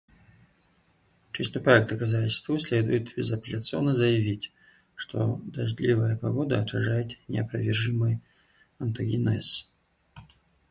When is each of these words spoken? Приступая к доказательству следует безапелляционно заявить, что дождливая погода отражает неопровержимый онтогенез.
Приступая 1.31 1.85
к 1.85 1.89
доказательству 1.89 2.59
следует 2.59 3.15
безапелляционно 3.15 3.93
заявить, 3.93 4.51
что 4.95 5.39
дождливая 5.45 6.17
погода 6.17 6.59
отражает 6.59 7.17
неопровержимый 7.27 8.19
онтогенез. 8.79 9.71